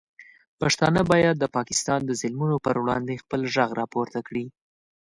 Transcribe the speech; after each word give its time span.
پښتانه 0.59 1.01
باید 1.11 1.35
د 1.39 1.45
پاکستان 1.57 1.99
د 2.05 2.11
ظلمونو 2.21 2.55
پر 2.65 2.75
وړاندې 2.83 3.21
خپل 3.23 3.41
غږ 3.53 3.69
راپورته 3.81 4.19
کړي. 4.27 4.45